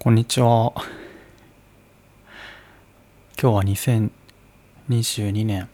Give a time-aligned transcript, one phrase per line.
[0.00, 0.72] こんにちは。
[3.36, 5.68] 今日は2022年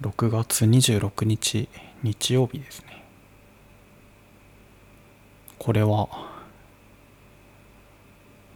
[0.00, 1.68] 6月26日
[2.04, 3.02] 日曜日ですね。
[5.58, 6.08] これは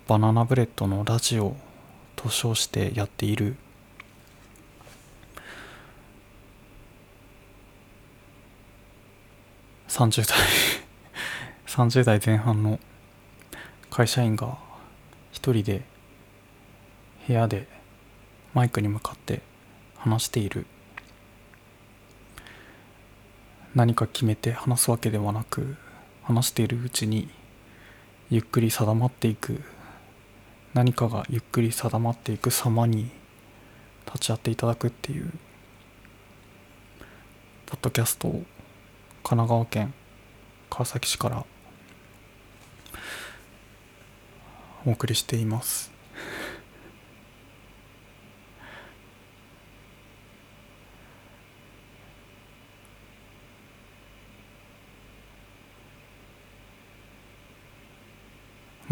[0.06, 1.56] バナナブレッドのラジオ
[2.14, 3.56] と称してやっている
[9.88, 10.38] 30代
[11.66, 12.78] 30代前半の
[13.94, 14.56] 会社員が
[15.32, 15.82] 一人で
[17.28, 17.68] 部屋で
[18.54, 19.42] マイクに向かって
[19.96, 20.64] 話している。
[23.74, 25.76] 何か決めて話すわけではなく
[26.22, 27.28] 話しているうちに
[28.30, 29.60] ゆっくり定まっていく。
[30.72, 33.10] 何かがゆっくり定まっていく様に
[34.06, 35.30] 立ち会っていただくっていう。
[37.66, 38.44] ポッドキャストを神
[39.22, 39.92] 奈川県
[40.70, 41.44] 川崎市から
[44.84, 45.92] お送りしています。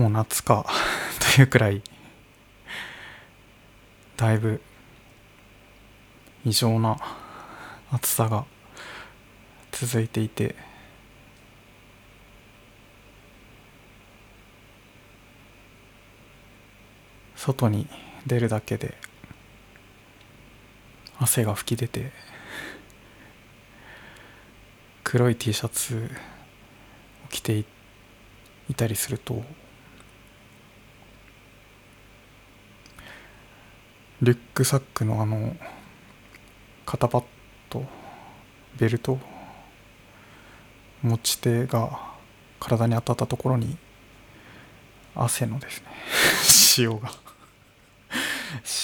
[0.00, 0.64] もう夏か。
[1.36, 1.82] というくらい。
[4.16, 4.62] だいぶ
[6.44, 6.96] 異常な
[7.90, 8.46] 暑さが
[9.72, 10.69] 続いていて。
[17.40, 17.86] 外に
[18.26, 18.98] 出るだけで
[21.18, 22.12] 汗が噴き出て
[25.02, 26.10] 黒い T シャツ
[27.24, 27.64] を着て
[28.68, 29.42] いたりすると
[34.20, 35.56] リュックサックのあの
[36.84, 37.24] 肩パッ
[37.70, 37.86] ド
[38.76, 39.18] ベルト
[41.02, 42.10] 持ち手が
[42.58, 43.78] 体に当たったところに
[45.14, 45.86] 汗のですね
[46.76, 47.29] 塩が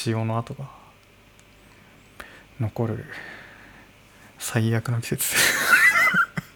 [0.06, 0.68] 塩の跡が
[2.60, 3.04] 残る。
[4.38, 5.36] 最悪の季節。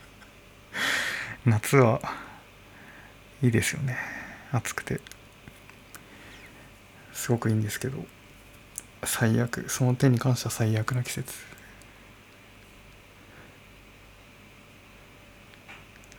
[1.44, 2.00] 夏は
[3.42, 3.98] いいですよね。
[4.52, 5.00] 暑くて。
[7.12, 8.04] すごくいいんですけど。
[9.04, 9.68] 最悪。
[9.68, 11.34] その点に関しては最悪な季節。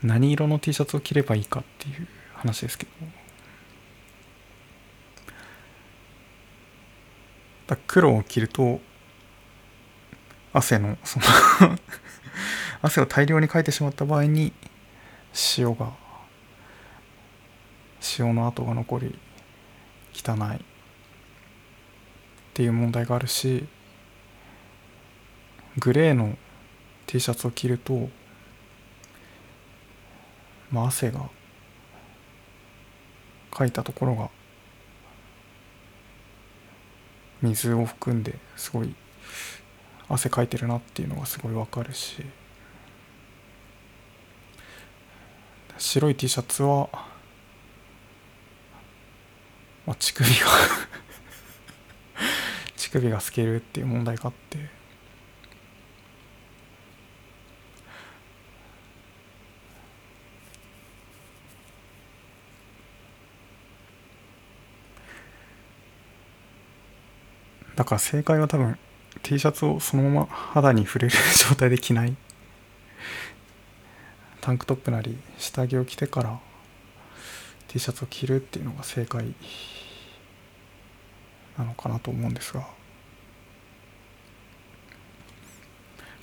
[0.04, 3.21] 何色の T シャツを着ればいいかっていう話ですけど。
[7.72, 8.82] だ黒を着ると
[10.52, 11.26] 汗のその
[12.84, 14.52] 汗を大量にかいてしまった場合に
[15.58, 15.94] 塩が
[18.20, 19.18] 塩の跡が残り
[20.14, 20.60] 汚いっ
[22.54, 23.66] ていう問題があるし
[25.78, 26.38] グレーの
[27.08, 28.10] T シャツを着ると、
[30.70, 31.30] まあ、汗が
[33.50, 34.30] かいたところが
[37.42, 38.94] 水を含んですごい
[40.08, 42.24] 汗かいてるなっていうのがすごいわかるし。
[45.78, 46.90] 白い T シャツは、
[49.88, 50.36] まあ、乳首が
[52.78, 54.81] 乳首が透けるっていう問題があって。
[67.82, 68.78] だから正解は多分
[69.24, 71.16] T シャツをそのまま肌に触れる
[71.50, 72.16] 状態で着ない。
[74.40, 76.40] タンクトップなり下着を着てから
[77.70, 79.34] T シャツを着るっていうのが正解
[81.58, 82.68] なのかなと思うんですが。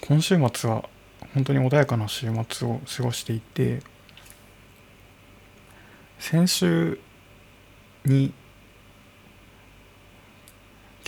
[0.03, 0.89] 今週末は
[1.35, 3.83] 本当に穏やかな週末を過ごしていて
[6.21, 7.01] 先週
[8.05, 8.33] に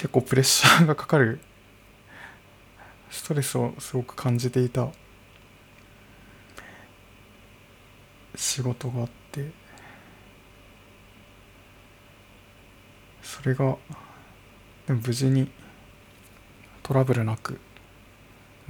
[0.01, 1.41] 結構プレッシャーがかかる。
[3.11, 4.89] ストレスをすごく感じていた。
[8.35, 9.51] 仕事があって。
[13.23, 13.77] それが
[14.89, 15.51] 無事に
[16.83, 17.61] トラブルなく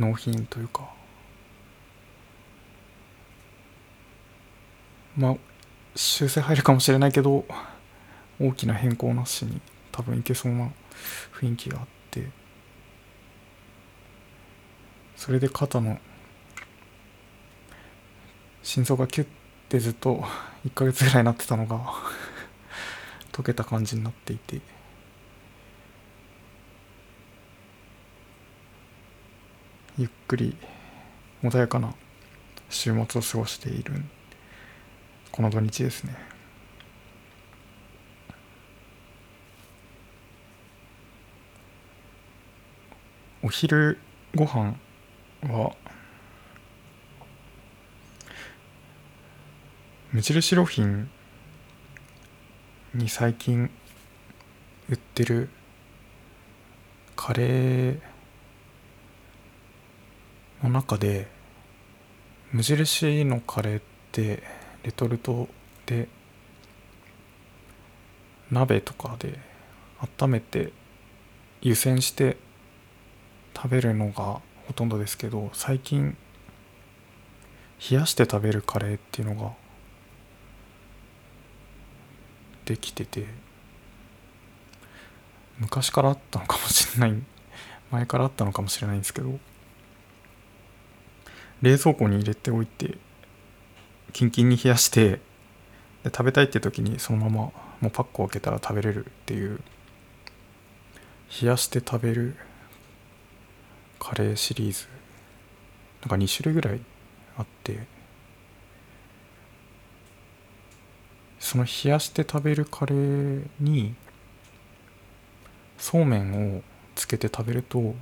[0.01, 0.93] 納品というか。
[5.17, 5.37] まあ
[5.95, 7.45] 修正入るかもしれないけど
[8.41, 9.61] 大きな変更なしに。
[9.93, 10.71] 多分いけそうな
[11.33, 12.29] 雰囲気があって。
[15.17, 15.99] それで肩の
[18.63, 19.27] 心臓がキュッ
[19.69, 20.25] てずっと
[20.65, 21.79] 1ヶ月ぐらいなってたのが
[23.33, 24.61] 溶けた感じになっていて。
[29.99, 30.57] ゆっくり
[31.43, 31.95] 穏やかな
[32.71, 34.03] 週末を過ごしている
[35.31, 36.30] この土日ですね。
[43.43, 43.99] お昼
[44.35, 44.77] ご飯
[45.45, 45.73] は
[50.13, 51.09] 無印良品
[52.95, 53.71] に最近
[54.91, 55.49] 売ってる
[57.17, 58.01] カレー
[60.63, 61.27] の中で
[62.53, 63.83] 無印のカレーっ
[64.13, 64.43] て
[64.83, 65.49] レトルト
[65.87, 66.09] で
[68.51, 69.39] 鍋とかで
[70.21, 70.75] 温めて
[71.63, 72.37] 湯煎して
[73.63, 76.17] 食べるのがほとんどですけど最近
[77.91, 79.53] 冷やして食べるカレーっていうのが
[82.65, 83.27] できてて
[85.59, 87.23] 昔からあったのかもしれない。
[87.93, 89.39] 前からあったのかもしれないんですけど
[91.61, 92.97] 冷蔵庫に入れておいて
[94.15, 95.21] キンキンに冷やしてで
[96.05, 97.53] 食べたいって時にそのままも
[97.89, 99.61] うパックを開けたら食べれるっていう
[101.43, 102.37] 冷やして食べる
[104.01, 104.89] カレーシリーズ。
[106.01, 106.81] なんか2種類ぐらい
[107.37, 107.87] あって。
[111.39, 113.95] その冷やして食べるカレーに
[115.79, 116.63] そうめんを
[116.95, 117.95] つけて食べると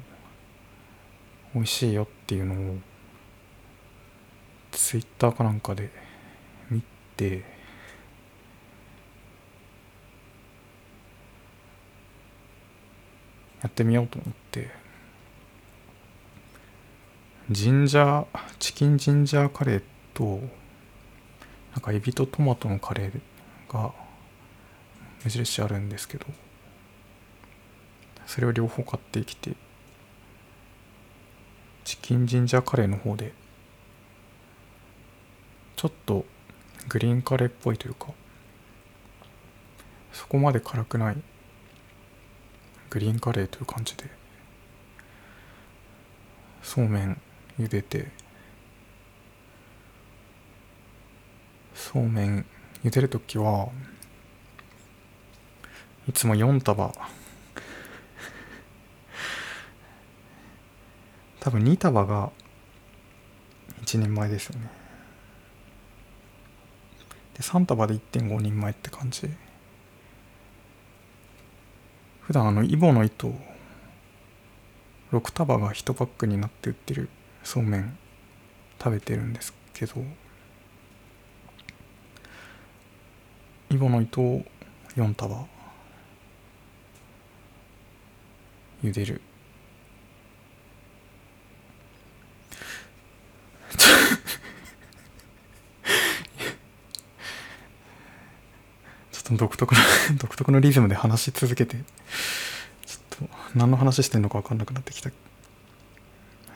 [1.54, 2.76] 美味しいよっていうのを
[4.72, 5.90] ツイッターかなんかで
[6.68, 6.82] 見
[7.16, 7.44] て
[13.62, 14.77] やってみようと思って。
[17.50, 20.40] ジンジャーチキンジンジャーカレーと
[21.72, 23.90] なんかエビとトマトのカレーが
[25.24, 26.26] 無印あるんですけど
[28.26, 29.54] それを両方買ってきて
[31.84, 33.32] チキンジンジャーカレーの方で
[35.76, 36.26] ちょっと
[36.86, 38.08] グリーンカレーっぽいというか
[40.12, 41.16] そこまで辛くない
[42.90, 44.04] グリーンカレーという感じで
[46.62, 47.18] そうめん
[47.58, 48.08] 茹でて。
[51.74, 52.46] そうめん。
[52.84, 53.68] 茹でる時は
[56.08, 56.92] いつも4束。
[61.40, 62.30] 多分2束が
[63.82, 64.70] 1人前ですよね。
[67.34, 69.30] で3束で1.5人前って感じ。
[72.20, 73.32] 普段あのイボの糸
[75.12, 77.08] 6束が1パックになって売ってる
[77.44, 77.98] そうめん
[78.78, 80.02] 食べてるんですけど
[83.70, 84.44] イボの糸を
[84.96, 85.46] 4束
[88.82, 89.20] 茹でる。
[99.12, 99.80] ちょっと独特の
[100.16, 101.76] 独特のリズムで話し続けて
[102.86, 105.10] ちょっと何の話してんのか分かんなくなってきた。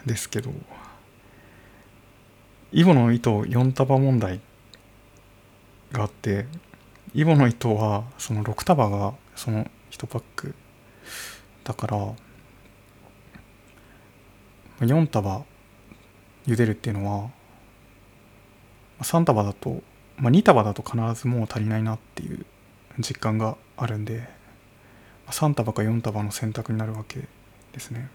[0.06, 0.50] ですけど
[2.72, 4.40] イボの糸4束問題
[5.93, 6.46] があって
[7.14, 10.54] イボの糸はその6束がその1パック。
[11.64, 12.14] だから
[14.81, 15.44] 4束
[16.46, 17.31] 茹でるっていうのは
[19.00, 19.82] 3束だと、
[20.16, 22.44] まあ、2束だと必ずもう足りないなっていう
[22.99, 24.28] 実感があるんで
[25.28, 27.28] 3束か4束の選択になるわけ
[27.73, 28.09] ですね。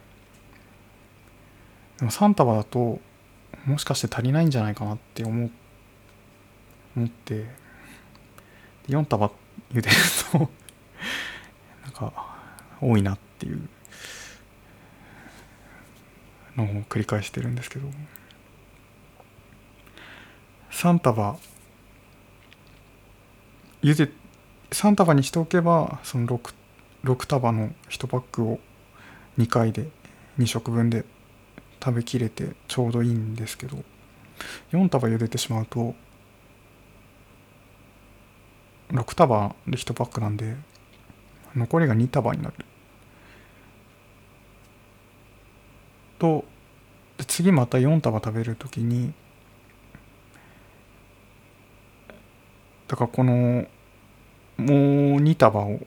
[1.99, 2.99] でも3束だと
[3.65, 5.49] もしかして足りないんじゃないかなって思
[6.95, 7.67] 思って。
[8.87, 9.31] 4束
[9.71, 9.95] 茹でる
[10.31, 10.39] と
[11.83, 12.37] なんか
[12.81, 13.67] 多いなっていう
[16.55, 17.89] のを繰り返してるんですけど。
[20.71, 21.37] 3束
[23.81, 24.11] 茹で
[24.69, 26.53] 3束にしておけばその 6,
[27.03, 28.59] 6束の1パックを
[29.39, 29.89] 2回で
[30.37, 31.03] 2食分で
[31.87, 33.77] 食べきれてちょうどいいんですけど
[34.73, 35.95] 4束茹でてしまうと
[38.89, 40.57] 6束で1パックなんで
[41.55, 42.55] 残りが2束になる。
[46.19, 46.43] と
[47.25, 49.13] 次また4束食べる時に
[52.89, 53.65] だからこのも
[54.57, 54.67] う
[55.21, 55.79] 2束を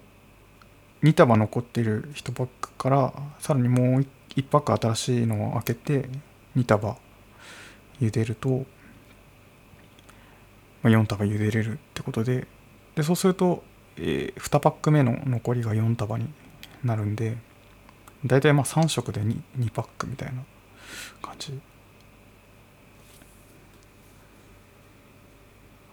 [1.02, 4.06] 2束残ってる1パックからさらにもう1
[4.50, 6.08] パック新しいのを開けて
[6.56, 6.96] 2束
[8.00, 8.64] 茹でると、
[10.82, 12.46] まあ、4束茹でれるってことで
[12.94, 13.62] でそうすると、
[13.96, 16.28] えー、2パック目の残りが4束に
[16.84, 17.36] なるんで
[18.24, 20.42] 大体まあ3食で 2, 2パックみたいな
[21.22, 21.58] 感じ。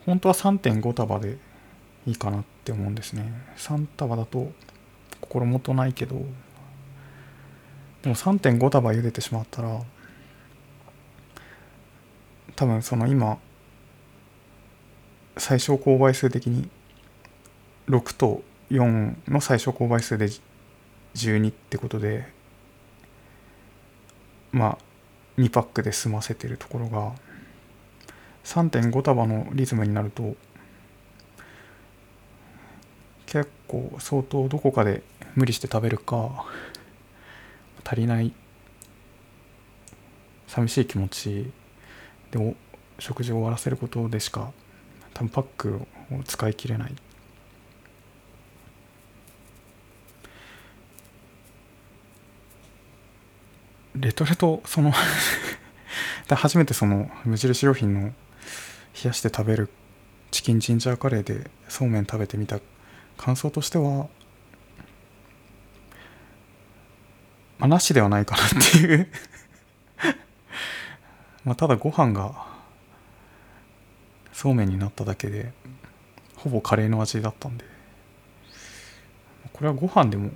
[0.05, 1.37] 本当は3.5束で
[2.05, 3.31] いいかなって思うんですね。
[3.57, 4.51] 3束だと
[5.21, 6.25] 心もとないけど
[8.01, 9.81] でも3.5束茹でてしまったら
[12.55, 13.37] 多分その今
[15.37, 16.69] 最小公倍数的に
[17.87, 20.29] 6と4の最小公倍数で
[21.15, 22.27] 12ってことで
[24.51, 24.77] まあ
[25.37, 27.13] 2パックで済ませてるところが
[28.43, 30.35] 3.5束のリズムになると
[33.25, 35.03] 結構相当どこかで
[35.35, 36.45] 無理して食べるか
[37.87, 38.33] 足りない
[40.47, 41.51] 寂しい気持ち
[42.31, 42.55] で
[42.99, 44.51] 食事を終わらせることでしか
[45.13, 45.75] 多分パック
[46.11, 46.95] を使い切れない。
[53.95, 54.91] レトルトその
[56.29, 58.13] 初めてその無印良品の冷
[59.05, 59.69] やして食べる
[60.29, 62.59] チキンジンジャーカレーでそうめん食べてみた
[63.17, 64.07] 感想としては
[67.59, 69.07] まあなしではないかなっていう。
[71.43, 72.45] まあただご飯が
[74.33, 75.51] そうめんになっただけで
[76.35, 77.65] ほぼカレーの味だったんで。
[79.53, 80.29] これはご飯でも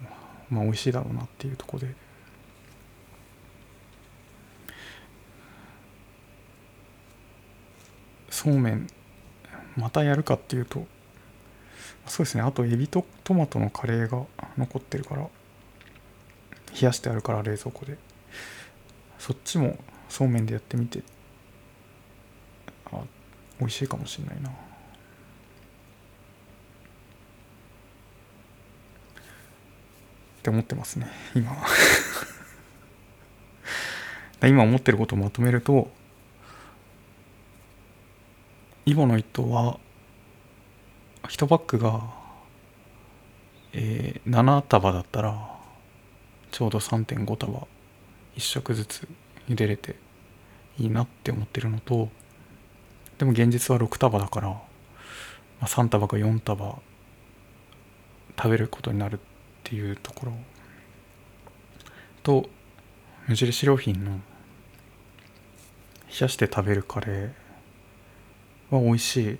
[0.50, 1.96] まあ美味しいだろうなっていうところで。
[8.30, 8.88] そうめん
[9.75, 10.88] またやるかっていうと
[12.08, 12.42] そうですね。
[12.42, 14.25] あとエビとトマトのカレーが
[14.58, 15.30] 残ってるから。
[16.74, 17.98] 冷やしてあるから冷蔵庫で。
[19.20, 19.78] そっちも
[20.10, 21.04] そうめんでやってみて。
[22.92, 23.01] あ
[23.60, 24.51] 美味しいかもしれないな。
[30.42, 31.56] って思ってますね今
[34.42, 35.92] 今思ってることをまとめると
[38.88, 39.80] イボの一頭は
[41.25, 42.01] 1パックが、
[43.74, 45.61] えー、7束だったら
[46.51, 47.67] ちょうど3.5束
[48.36, 49.08] 1食ずつ
[49.50, 49.96] 茹でれて
[50.77, 52.10] いいなって思ってるのと
[53.17, 54.62] でも現実は6束だから、ま
[55.62, 56.79] あ、3束か4束
[58.38, 59.20] 食べることになるっ
[59.63, 60.34] ていうところ。
[62.24, 62.50] と
[63.27, 64.17] 無印良品の冷
[66.22, 69.38] やして食べるカレーは美味しい。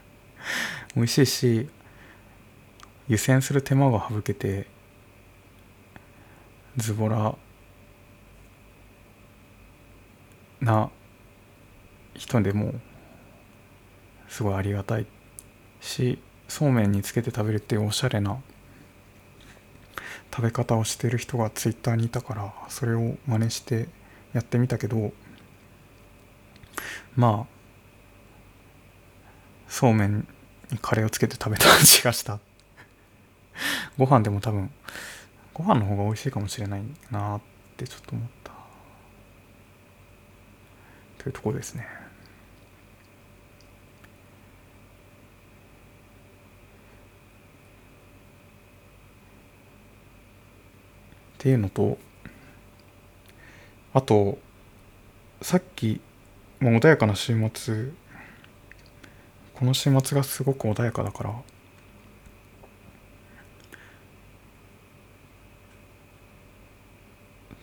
[0.96, 1.68] 美味しいし
[3.08, 4.66] 湯煎する手間が省けて
[6.78, 7.34] ズボラ
[10.60, 10.90] な
[12.14, 12.72] 人でも
[14.28, 15.06] すごいありがたい
[15.80, 18.38] しそうめんにつけて食べるっていうおしゃれな
[20.32, 23.88] 食べ方をしてる人がツイッターにいたからそれを真似して
[24.32, 25.12] やってみたけど
[27.16, 27.58] まあ
[29.68, 30.28] そうめん
[30.70, 32.38] にカレーをつけて食べた味がした。
[33.98, 34.70] ご飯でも多分
[35.58, 37.40] ご飯の方が美味しいかもしれないなっ
[37.76, 38.52] てちょっと思った。
[41.18, 41.84] というところですね。
[51.38, 51.98] っていうのと
[53.94, 54.38] あと
[55.40, 56.00] さっき
[56.58, 57.90] もう穏やかな週末
[59.54, 61.34] この週末がすごく穏やかだから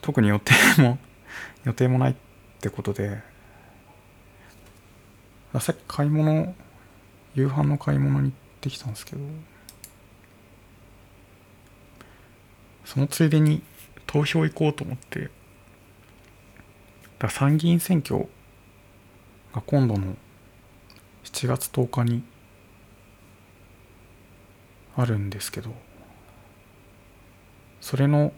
[0.06, 1.00] 特に予定も
[1.66, 2.16] 予定もないっ
[2.62, 3.24] てことで。
[5.60, 6.54] さっき買い物
[7.34, 9.22] 夕飯の買い物に行ってきたんですけど。
[12.86, 13.64] そのついでに
[14.06, 15.32] 投票行こうと思って。
[17.18, 18.30] だ参議院選挙
[19.56, 20.16] が今度の
[21.24, 22.24] 7月10日に
[24.96, 25.74] あるんですけど。
[27.82, 28.34] それの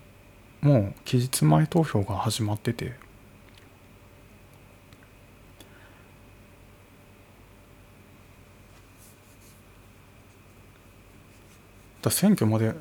[0.62, 2.94] もう期日前投票が始まってて。
[12.02, 12.74] だ選挙まで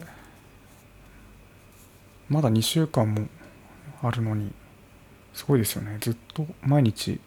[2.29, 3.29] まだ2週間も
[4.03, 4.53] あるのに
[5.33, 5.99] すごいですよね。
[6.01, 7.21] ずっと毎日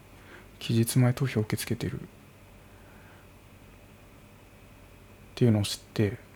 [0.60, 2.04] 期日前投票を受け付けてるっ
[5.36, 6.29] ていうのを知って。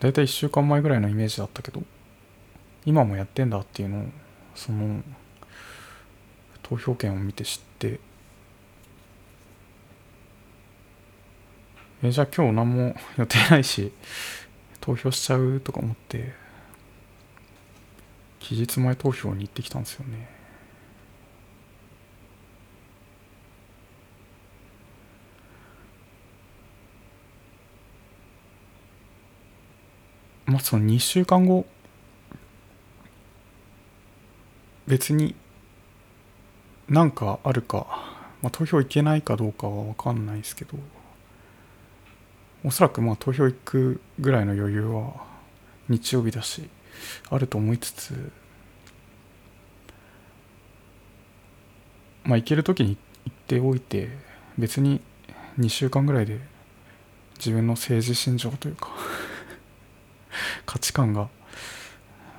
[0.00, 1.82] 大体1週間前ぐらいのイメージだったけど
[2.84, 4.04] 今もやってんだっていうのを
[4.54, 5.02] その
[6.62, 8.00] 投票権を見て知って
[12.02, 13.92] えじゃあ今日何も予定ないし
[14.80, 16.32] 投票しちゃうとか思って
[18.38, 20.39] 期日前投票に行ってきたんですよね。
[30.50, 31.64] まあその2週間後
[34.88, 35.36] 別に
[36.88, 37.86] なんかあるか、
[38.42, 40.76] まあ、投票行けないかどうかは分かんないですけど
[42.64, 45.12] おそらくまあ投票行くぐらいの余裕は
[45.88, 46.68] 日曜日だし
[47.30, 48.32] あると思いつつ
[52.24, 54.08] まあ行ける時に行っておいて
[54.58, 55.00] 別に
[55.60, 56.40] 2週間ぐらいで
[57.38, 58.88] 自分の政治信条というか
[60.70, 61.28] 価値観が、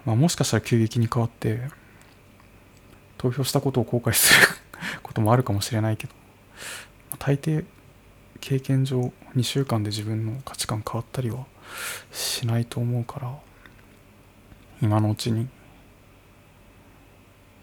[0.06, 1.60] まあ、もしかしたら急激に変わって
[3.18, 4.48] 投票したことを後悔する
[5.04, 6.14] こともあるかもしれないけど
[7.20, 7.66] 大抵
[8.40, 11.46] 経験上2週間で自分の価値観変わったりは
[12.14, 13.38] しないと思うから
[14.82, 15.50] 今のうちに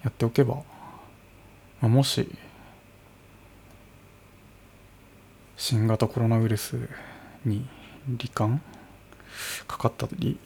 [0.03, 0.65] やっておけば、ま
[1.85, 2.29] あ、もし
[5.57, 6.77] 新型コロナウイルス
[7.47, 7.67] に
[8.07, 8.61] 罹患
[9.67, 10.39] かかったり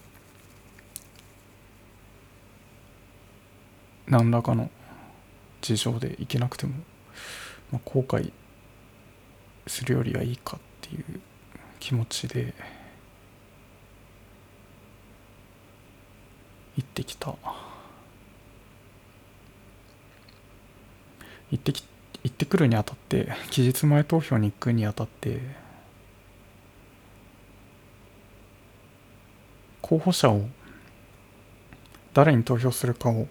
[4.13, 4.71] 何らかの
[5.63, 6.75] 事情で行けなくても、
[7.71, 8.31] まあ、後悔
[9.67, 11.21] するよりはいいかっていう
[11.81, 12.53] 気持ちで
[16.77, 17.35] 行ってきた。
[21.51, 21.83] 行ってき
[22.23, 25.41] 行ってくるにあたって期日前投票に行くにあたって
[29.81, 30.47] 候補者を
[32.15, 33.27] 誰に投票するかを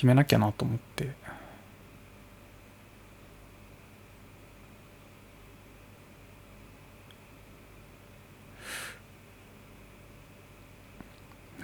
[0.00, 1.10] 決めなきゃなと思って。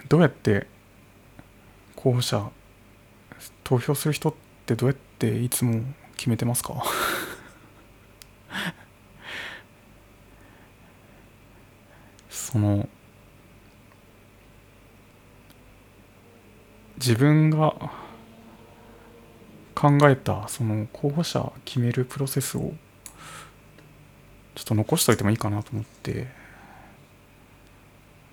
[0.07, 0.67] どうやって
[1.95, 2.51] 候補者
[3.63, 4.33] 投票する人っ
[4.67, 5.81] てどうやっていつも
[6.15, 6.75] 決めてますか？
[12.29, 12.87] その
[16.99, 18.06] 自分が
[19.79, 22.73] 考えたその候補者決めるプロセスを
[24.55, 26.25] ちょっと残しといてもいいかなと思って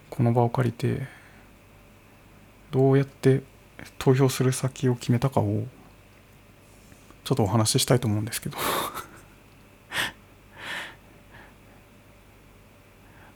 [0.08, 1.06] この場を借りて
[2.70, 3.42] どうやって
[3.98, 5.64] 投票する先を決めたかを
[7.24, 8.56] ちょっとお話ししたいと思うんですけど。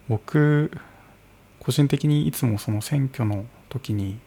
[0.08, 0.70] 僕
[1.60, 4.18] 個人的にいつもその選挙の時に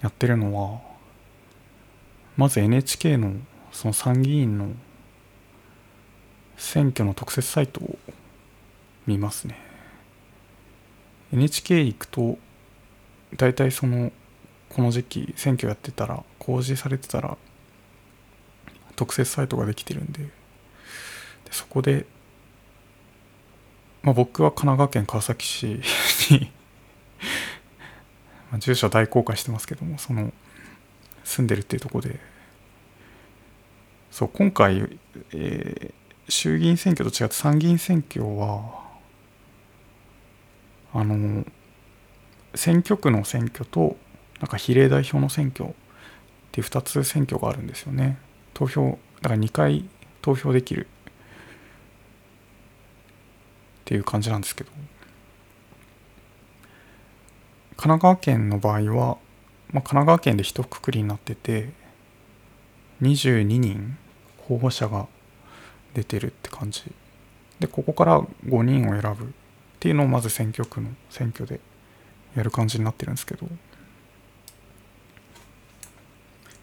[0.00, 0.91] やってるのは
[2.36, 3.34] まず NHK の
[3.72, 4.68] その参議院の
[6.56, 7.98] 選挙の特設サイトを
[9.06, 9.58] 見ますね。
[11.32, 12.38] NHK 行くと
[13.36, 14.12] 大体その
[14.68, 17.36] この時期選挙やってたら公示されてたら
[18.96, 20.30] 特設サイトができてるんでで
[21.50, 22.06] そこで、
[24.02, 25.80] まあ、僕は神奈川県川崎市
[26.30, 26.52] に
[28.58, 30.32] 住所大公開してますけどもその
[31.32, 32.20] 住んでるっていうとこで。
[34.10, 34.98] そう今回、
[35.32, 38.82] えー、衆議院選挙と違って参議院選挙は
[40.92, 41.46] あの
[42.54, 43.96] 選挙区の選挙と
[44.40, 45.72] なんか比例代表の選挙っ
[46.52, 48.18] ていう2つ選挙があるんですよね。
[48.52, 49.88] 投票だから2回
[50.20, 50.86] 投票できる。
[53.80, 54.70] っていう感じなんですけど。
[57.76, 59.18] 神奈川県の場合は、
[59.72, 61.70] まあ、神奈川県で一括りになってて
[63.00, 63.96] 22人
[64.46, 65.06] 候補者が
[65.94, 66.84] 出てるって感じ。
[67.58, 69.28] でここから5人を選ぶっ
[69.78, 71.60] ていうのをまず選挙区の選挙で
[72.36, 73.46] やる感じになってるんですけど。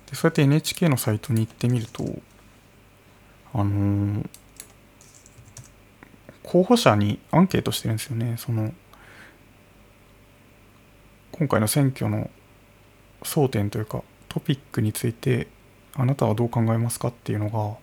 [0.09, 2.03] でそうやって NHK のサイトに行ってみると
[3.53, 4.29] あのー、
[6.43, 8.35] 候補者にアンケートしてるんですよね。
[8.37, 8.73] その
[11.31, 12.29] 今回の選挙の
[13.23, 15.47] 争点というかトピックについて
[15.95, 17.77] あなたはどう考えますかっていうのが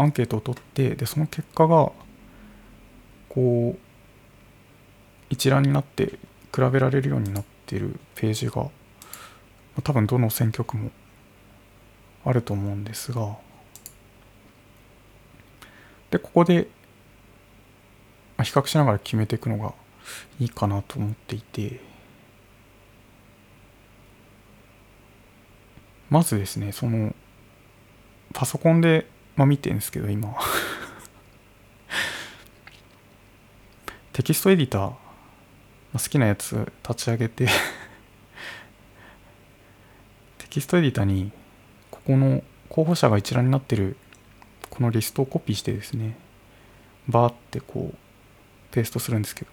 [0.00, 1.90] アンケートを取ってでその結果が
[3.28, 3.78] こう
[5.30, 6.18] 一覧になって
[6.54, 8.68] 比べられるようになっているページが
[9.82, 10.90] 多分どの選挙区も
[12.24, 13.36] あると思うんですが
[16.10, 16.68] でここで
[18.42, 19.72] 比較しながら決めていくのが
[20.38, 21.80] いいかなと思っていて
[26.10, 27.14] まずですねその
[28.32, 30.34] パソコンで、まあ、見てるんですけど今。
[34.12, 34.96] テキストエディターま
[35.94, 37.46] あ好きなやつ立ち上げて。
[40.38, 41.32] テキストエディターに
[41.90, 43.96] ここの候補者が一覧になってる
[44.70, 46.16] このリストをコピーしてですね
[47.08, 47.96] バーってこう
[48.72, 49.50] ペーストするんですけど。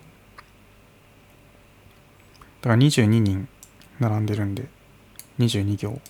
[2.62, 3.48] だから22人
[4.00, 4.68] 並んでるんで
[5.40, 6.02] 22行。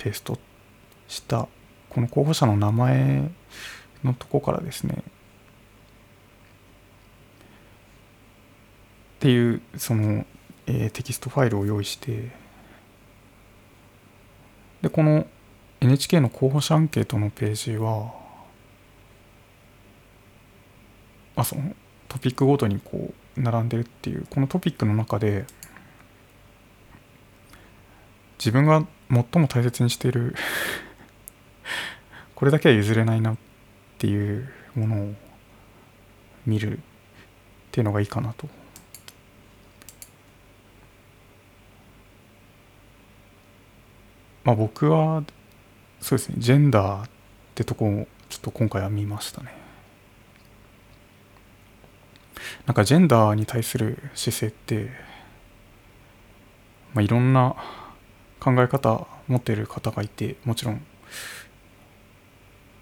[0.00, 0.38] ペースト
[1.08, 1.46] した
[1.90, 3.30] この候補者の名前
[4.02, 5.02] のとこからですねっ
[9.20, 10.24] ていうその、
[10.66, 12.30] えー、テキストファイルを用意して
[14.80, 15.26] でこの
[15.80, 18.14] NHK の候補者アンケートのページは
[21.36, 21.74] あその
[22.08, 25.44] トピックごとにこう並んでるっていうこのトピックの中で
[28.40, 30.34] 自分が最も大切にしている
[32.34, 33.36] これだけは譲れないなっ
[33.98, 35.14] ていうものを
[36.46, 36.80] 見るっ
[37.70, 38.48] ていうのがいいかなと。
[44.42, 45.22] まあ僕は
[46.00, 47.10] そうですねジェンダーっ
[47.54, 49.54] てとこをちょっと今回は見ましたね。
[52.64, 54.90] なんかジェンダーに対する姿勢って、
[56.94, 57.54] まあ、いろんな
[58.40, 60.82] 考え方持ってる方がいてもちろん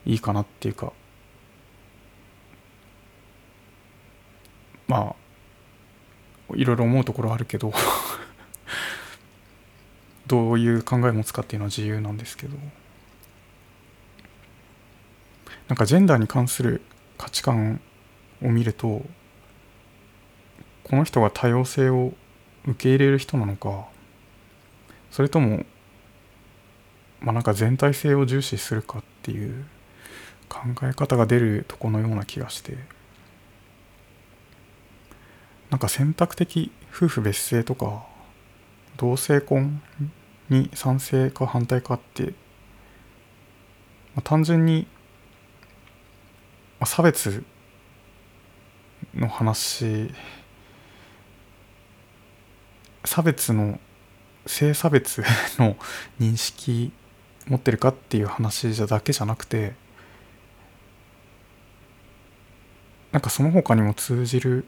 [0.07, 0.93] いいかなっていうか
[4.87, 5.15] ま
[6.51, 7.73] あいろいろ思うところあるけど
[10.27, 12.57] どういう考え持つかっていうのは自由なんですけど。
[15.69, 16.81] なんかジェンダーに関する
[17.19, 17.81] 価値観
[18.43, 19.03] を見ると
[20.83, 22.15] この人が多様性を
[22.65, 23.87] 受け入れる人なのか
[25.11, 25.65] それとも
[27.21, 29.65] まあなんか全体性を重視するかっていう
[30.49, 32.77] 考え方が出るとこのような気がして。
[35.71, 38.07] なんか選択的夫婦別姓とか
[38.97, 39.83] 同性婚
[40.49, 42.31] に賛成か反対かって、ま
[44.17, 44.87] あ、単純に、
[46.81, 47.45] まあ、差別
[49.15, 50.11] の話
[53.05, 53.79] 差別の
[54.49, 55.23] 性差別
[55.59, 55.77] の
[56.19, 56.91] 認識
[57.47, 59.75] 持ってるかっていう話じゃだけじゃなくて
[63.13, 64.65] なんかその他にも通じる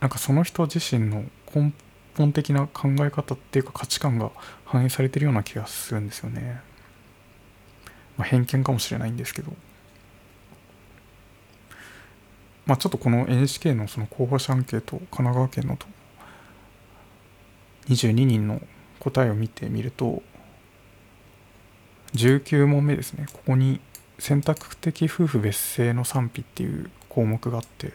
[0.00, 1.72] なんかその人自身の根
[2.16, 4.30] 本的な考え方っていうか価値観が
[4.64, 6.60] 反映されてるような気がするんですよね。
[8.16, 9.52] まあ、偏見かもしれないんですけど。
[12.66, 15.86] まあちょっとこの NHK のその候補者アンケート神奈川県のと
[17.88, 18.60] 22人の
[18.98, 20.22] 答えを見てみると
[22.14, 23.26] 19問目ですね。
[23.32, 23.80] ここに
[24.18, 27.92] 選択的夫婦別姓の賛否っていう項目があって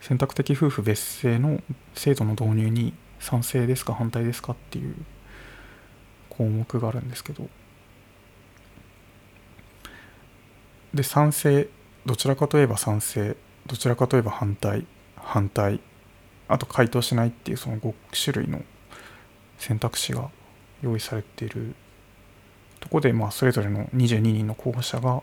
[0.00, 1.60] 選択的夫婦別姓の
[1.94, 4.94] 制度の導入に賛成ですか反対ですかっていう
[6.28, 7.48] 項目があるんですけど
[10.94, 11.68] で賛成
[12.06, 14.86] どちらかといえば賛成どちらかといえば反対
[15.22, 15.80] 反対。
[16.50, 18.62] あと回答しないっていうその5種類の
[19.58, 20.30] 選択肢が
[20.82, 21.74] 用意されている
[22.80, 25.22] とこでまあそれぞれの22人の候補者が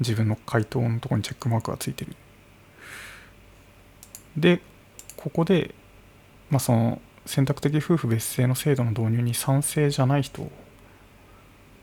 [0.00, 2.16] 自分の回答のとこにチェックマークがついてる。
[4.36, 4.60] で
[5.16, 5.74] ここで
[6.50, 10.50] まあその選択的夫婦別姓の制度の導入に賛成じゃない人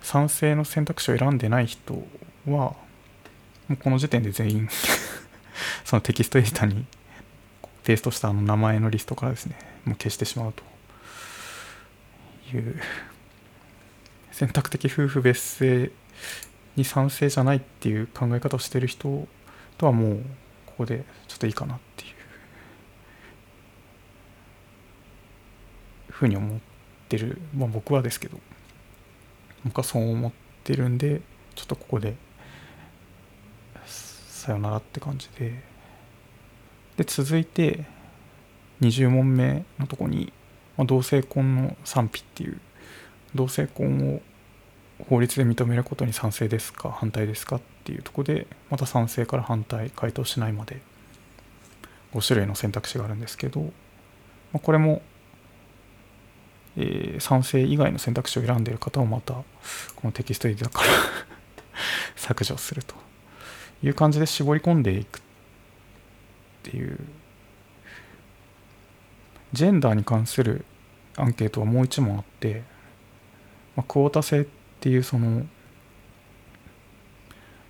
[0.01, 1.93] 賛成の選択肢を選んでない人
[2.45, 2.75] はも
[3.71, 4.69] うこの時点で全員
[5.83, 6.85] そのテキストエディターに
[7.84, 10.63] ペーストしたあの名前のリストからですねもう消してしまうと
[12.56, 12.80] いう
[14.32, 15.91] 選択的夫婦別姓
[16.76, 19.28] に賛成じゃないっていう考え方をしてる人
[19.78, 20.24] とはもう
[20.65, 22.12] ここでちょっといいかなっていう
[26.10, 26.60] ふうに思っ
[27.10, 28.39] てる、まあ、僕はですけど
[29.65, 30.32] 僕はそう思っ
[30.63, 31.22] てるんで
[31.56, 32.15] ちょっとここで
[33.86, 35.72] さよならって感じで。
[36.97, 37.86] で続いて
[38.82, 40.32] 20問目のとこに、
[40.77, 42.60] まあ、同性婚の賛否っていう
[43.34, 44.21] 同性婚を
[45.10, 50.82] 法律で認めることに賛成ですか反対ですかっていうとこでまた賛成から反対回答しないまで
[52.13, 53.69] 5種類の選択肢があるんですけど、ま
[54.56, 55.01] あ、これも、
[56.77, 59.43] えー、賛成以外の選択肢を選んでいる方をまたこ
[60.03, 60.88] のテキストエディから
[62.15, 62.95] 削除すると
[63.82, 65.21] いう感じで絞り込んでいく
[66.69, 66.97] っていう。
[69.54, 70.65] ジェンダーに関する
[71.15, 72.63] アンケートはもう一問あって、
[73.76, 74.45] まあ、クオータ制っ
[74.80, 75.45] ていうその、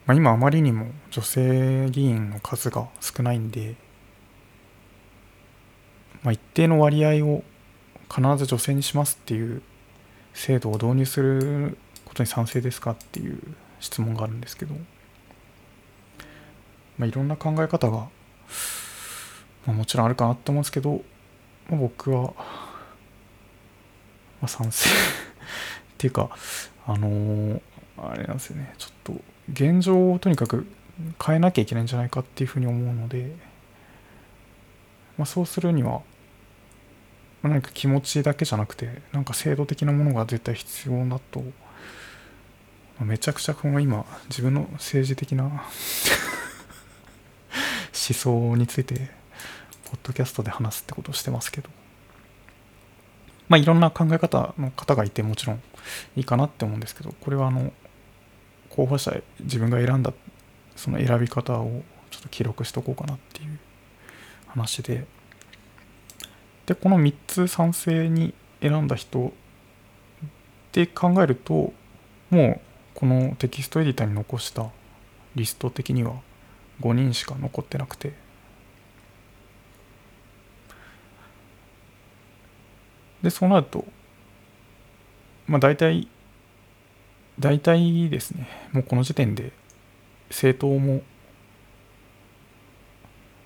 [0.06, 3.76] まあ、今あまりにも女性議員の数が少ないんで、
[6.24, 7.44] まあ、一定の割合を
[8.10, 9.62] 必ず女性にしますっていう
[10.34, 13.40] 制度を導入することに賛成ですかっていう
[13.82, 14.74] 質問があるんですけど、
[16.98, 18.08] まあ、いろんな考え方が
[19.66, 21.02] まあ、もちろんあるかなと思うんですけど、
[21.70, 22.34] まあ、僕は
[24.44, 24.90] まあ、賛成。
[24.94, 24.94] っ
[25.98, 26.30] ていうか
[26.86, 27.62] あのー、
[27.98, 28.74] あれなんですよね。
[28.78, 30.68] ちょっと現状をとにかく
[31.26, 33.34] 変えなきゃいけないんじゃないかっていうふうに思うので、
[35.18, 36.02] まあ、そうするには
[37.42, 41.44] 何か気持ちだけじゃなくてなんか制度的なものが絶対必要だと
[43.00, 45.64] めちゃくちゃこの今自分の政治的な 思
[47.94, 49.23] 想について
[49.94, 51.70] ポッドキャストで話すってことをしてますけど。
[53.48, 55.62] まあいろんな考え方の方がいてもちろん
[56.16, 57.72] いいかなって思うんですけどこれはあの
[58.70, 60.12] 候補者自分が選んだ
[60.76, 63.60] その選び方をちょっと記録しとこうかなっていう
[64.48, 65.06] 話で。
[66.66, 69.34] でこの3つ賛成に選んだ人
[70.72, 71.74] で考えると
[72.32, 72.62] もう
[72.96, 74.70] このテキストエディターに残した
[75.36, 76.14] リスト的には
[76.80, 78.23] 5人しか残ってなくて。
[83.24, 83.86] でそうなると
[85.48, 86.08] まあ大体
[87.40, 89.54] 大体ですねもうこの時点で
[90.30, 90.96] 政党も、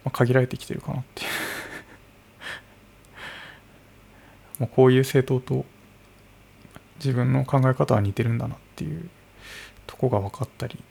[0.04, 1.30] まあ、限られてきてるかなっていう。
[4.60, 5.66] もうこういう政党と
[6.96, 9.10] 自分の考え方は似てるんだなっていう
[9.86, 10.82] とこが分かったり。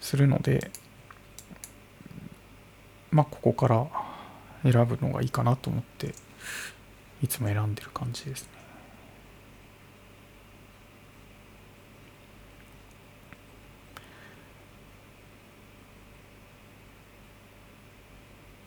[0.00, 0.70] するので
[3.10, 3.86] まあここから
[4.62, 6.14] 選ぶのがいいかなと思って
[7.22, 8.60] いつも選んでる感じですね。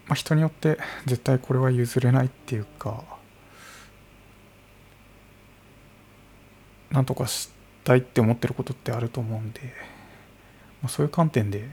[0.06, 3.04] まあ、人によって絶対これは譲れないっていうか
[6.92, 7.50] なんとかし
[7.84, 9.62] たいって思ってることってあると思うんで、
[10.82, 11.68] まあ、そういう観点で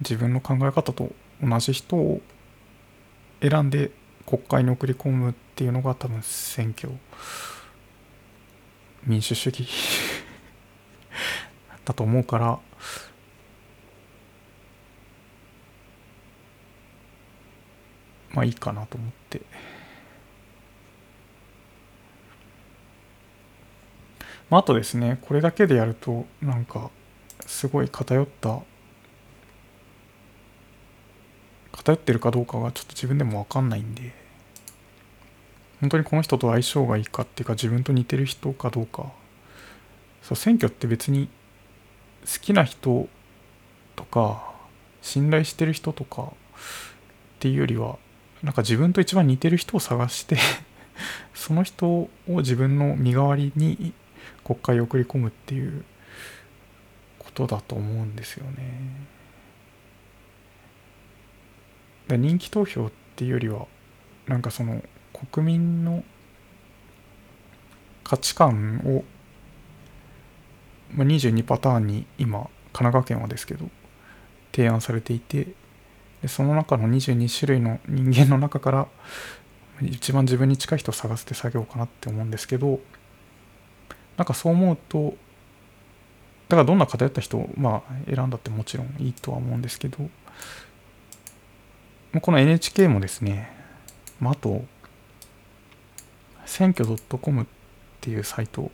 [0.00, 1.10] 自分の考え方と
[1.42, 2.20] 同じ人を
[3.40, 3.90] 選んで
[4.26, 6.92] 国会に送り込むっていうのが多分選挙
[9.04, 9.66] 民主主義
[11.84, 12.58] だと思うから
[18.32, 19.42] まあいいかなと思って。
[24.48, 26.90] まあ、あとですね、これだけでやると、なんか、
[27.46, 28.60] すごい偏った、
[31.90, 34.12] 偏ってるかどうかがちょっと自分でもわかんないんで、
[35.80, 39.12] 本当にこの人と相性がいいかっていうか、自分と似てる人かどうか、
[40.22, 41.28] そう、選挙って別に
[42.22, 43.08] 好きな人
[43.96, 44.54] とか、
[45.02, 46.26] 信頼してる人とかっ
[47.40, 47.98] ていうよりは、
[48.42, 50.38] なんか自分と一番似てる人を探して
[51.34, 53.92] その人を自分の身代わりに
[54.44, 55.84] 国会に送り込むっていう
[57.18, 59.19] ことだと思うんですよね。
[62.10, 63.66] だ人気投票っていうよりは
[64.26, 64.82] なんかその
[65.32, 66.04] 国民の
[68.04, 69.04] 価値観を、
[70.92, 73.68] まあ、22パターンに今神奈川県はですけど
[74.52, 75.48] 提案されていて
[76.22, 78.88] でその中の22種類の人間の中から
[79.82, 82.80] 一番自分に近い人を探すって作業かなって思うんですけど
[84.16, 85.14] なんかそう思うと
[86.48, 90.10] だからどんな偏った人をまあ選んだってもちろんいいとは思うんですけど
[92.18, 93.48] この NHK もですね、
[94.18, 94.64] まあ、あと
[96.44, 96.84] 選挙
[97.20, 97.46] .com っ
[98.00, 98.72] ていうサイト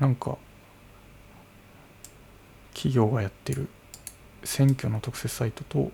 [0.00, 0.38] なんか
[2.72, 3.68] 企業がやってる
[4.44, 5.90] 選挙の特設サイトと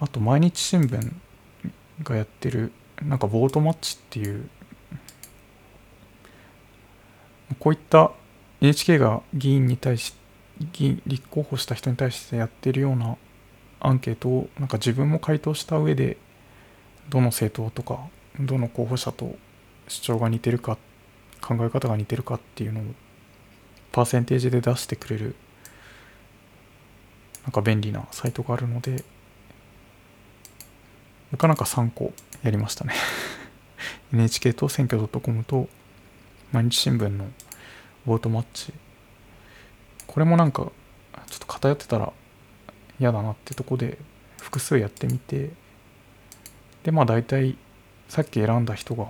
[0.00, 1.12] あと毎日新聞
[2.02, 4.48] がやってるなんかボートマッチっていう
[7.58, 8.12] こういった
[8.60, 10.14] NHK が議員に対し
[10.72, 13.16] 議員立候補した人に対してやってるような
[13.86, 16.16] アンケートをなんか自分も回答した上で
[17.10, 18.00] どの政党とか
[18.40, 19.36] どの候補者と
[19.88, 20.78] 主張が似てるか
[21.42, 22.84] 考え方が似てるかっていうのを
[23.92, 25.36] パーセンテージで出してくれる
[27.44, 29.04] なんか便利なサイトがあるので、
[31.30, 32.94] なかなか3個やりましたね
[34.14, 35.68] NHK と選挙 .com と
[36.52, 37.26] 毎日新聞の
[38.06, 38.72] ボートマッチ。
[40.06, 40.70] これもなんか
[41.28, 42.12] ちょっと偏ってたら
[43.00, 43.98] 嫌だなってとこで
[44.40, 45.50] 複数やってみて、
[46.82, 47.56] でまあ大体
[48.08, 49.04] さっき選んだ人が、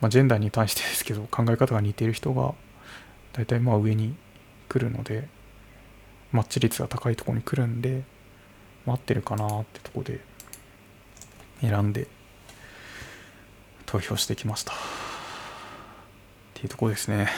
[0.00, 2.54] まあ、ジェンダーに対してですけど考え方が似ている人が
[3.32, 4.16] 大体まあ上に
[4.68, 5.28] 来るので、
[6.32, 8.02] マッチ率が高いところに来るんで、
[8.86, 10.20] 合ってるかなってとこで
[11.60, 12.08] 選んで
[13.86, 14.72] 投票してきました。
[14.72, 14.76] っ
[16.54, 17.28] ていうとこですね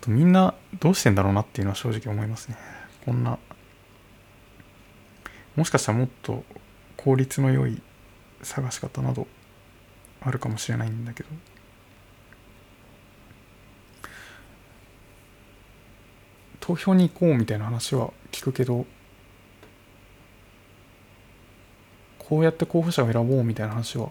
[0.00, 2.56] とみんなどうしてんだろうなっていうのは正直思いますね。
[3.04, 3.38] こんな
[5.56, 6.44] もしかしたらもっと
[6.96, 7.82] 効率の良い
[8.42, 9.26] 探し方など
[10.20, 11.28] あるかもしれないんだけど
[16.60, 18.86] 投票に行こうみたいな話は聞くけど
[22.18, 24.10] こうやって候補者を選ぼうみたいな話は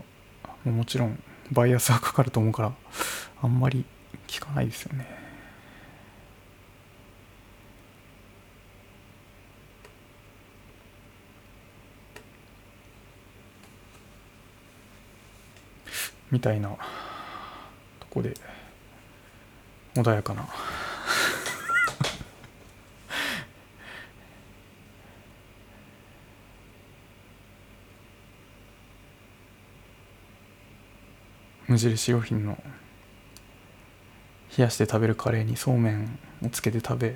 [0.66, 2.74] もちろんバイアスがかかると思うから
[3.42, 3.86] あんまり
[4.28, 5.19] 聞かないですよね。
[16.32, 16.70] みたいな
[18.00, 18.34] とこで
[19.96, 20.48] 穏やかな。
[31.68, 32.58] 無印良品の
[34.58, 37.16] 冷やして食べるカレーにそうめんをつけて食べ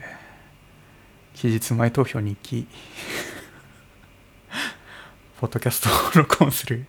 [1.34, 2.68] 期日前投票に行き
[5.42, 6.86] ポッドキャストを録音する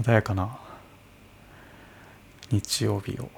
[0.00, 0.63] 穏やかな。
[2.54, 3.28] 日曜日を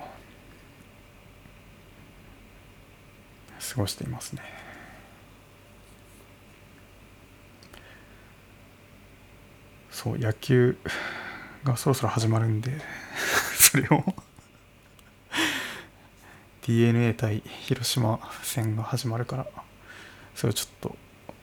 [3.59, 4.42] 過ごしていますね。
[9.90, 10.76] そう野球
[11.64, 12.79] がそろそろ始まるんで
[13.59, 14.05] それを。
[16.66, 19.46] DNA 対広島戦が始まるから
[20.35, 20.96] それをちょっと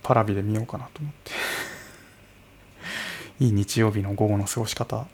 [0.04, 1.32] パラビで見ようかなと思って。
[3.44, 5.08] いい日曜日の午後の過ごし方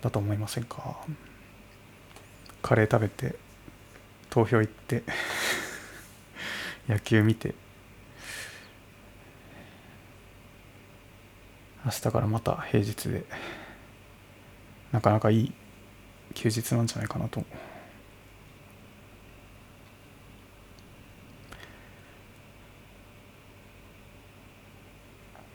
[0.00, 0.96] だと思いませんか？
[2.62, 3.36] カレー食べて
[4.30, 5.02] 投票行って
[6.88, 7.54] 野球見て
[11.84, 13.24] 明日からまた平日で
[14.92, 15.52] なかなかいい
[16.34, 17.44] 休日なんじゃないかなと。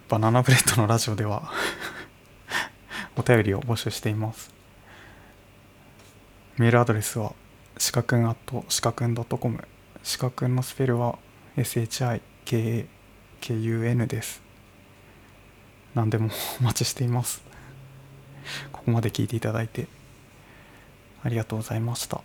[0.08, 1.52] バナナブレッドのラジオでは
[3.18, 4.55] お便りを募集しています。
[6.58, 7.34] メールアドレスは
[7.78, 9.68] しかくん at しかくん .com
[10.04, 11.20] しかくんのスペルは
[11.58, 12.88] SHIKAKUN
[14.08, 14.42] です。
[15.96, 16.30] 何でも
[16.62, 17.44] お待ちしています。
[18.72, 19.88] ここまで聞いていただいて
[21.24, 22.22] ありがとうございました。